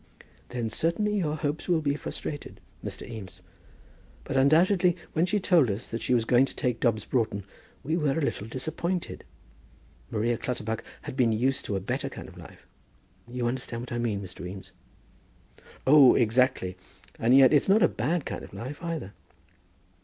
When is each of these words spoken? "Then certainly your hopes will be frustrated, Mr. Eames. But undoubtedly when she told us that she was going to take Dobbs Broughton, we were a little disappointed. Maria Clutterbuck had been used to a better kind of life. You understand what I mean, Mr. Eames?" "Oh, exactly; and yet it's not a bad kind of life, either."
"Then 0.49 0.71
certainly 0.71 1.15
your 1.17 1.35
hopes 1.35 1.67
will 1.67 1.79
be 1.79 1.93
frustrated, 1.93 2.59
Mr. 2.83 3.07
Eames. 3.07 3.39
But 4.23 4.35
undoubtedly 4.35 4.97
when 5.13 5.27
she 5.27 5.39
told 5.39 5.69
us 5.69 5.91
that 5.91 6.01
she 6.01 6.15
was 6.15 6.25
going 6.25 6.45
to 6.45 6.55
take 6.55 6.79
Dobbs 6.79 7.05
Broughton, 7.05 7.43
we 7.83 7.95
were 7.95 8.17
a 8.17 8.21
little 8.23 8.47
disappointed. 8.47 9.23
Maria 10.09 10.39
Clutterbuck 10.39 10.83
had 11.03 11.15
been 11.15 11.31
used 11.31 11.65
to 11.65 11.75
a 11.75 11.79
better 11.79 12.09
kind 12.09 12.27
of 12.27 12.35
life. 12.35 12.65
You 13.27 13.45
understand 13.45 13.83
what 13.83 13.91
I 13.91 13.99
mean, 13.99 14.21
Mr. 14.23 14.47
Eames?" 14.49 14.71
"Oh, 15.85 16.15
exactly; 16.15 16.77
and 17.19 17.37
yet 17.37 17.53
it's 17.53 17.69
not 17.69 17.83
a 17.83 17.87
bad 17.87 18.25
kind 18.25 18.43
of 18.43 18.55
life, 18.55 18.81
either." 18.83 19.13